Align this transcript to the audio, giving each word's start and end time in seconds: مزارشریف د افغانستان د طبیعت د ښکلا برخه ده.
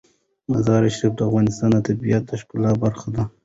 مزارشریف 0.51 1.13
د 1.15 1.19
افغانستان 1.27 1.69
د 1.73 1.77
طبیعت 1.87 2.23
د 2.27 2.31
ښکلا 2.41 2.71
برخه 2.83 3.07
ده. 3.15 3.23